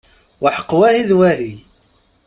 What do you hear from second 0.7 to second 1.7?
wahi d wahi!